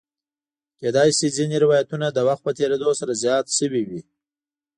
کېدای 0.79 1.09
شي 1.17 1.27
ځینې 1.37 1.57
روایتونه 1.63 2.07
د 2.11 2.17
وخت 2.27 2.41
په 2.45 2.51
تېرېدو 2.59 2.89
سره 2.99 3.11
زیات 3.23 3.45
شوي 3.57 3.83
وي. 3.89 4.01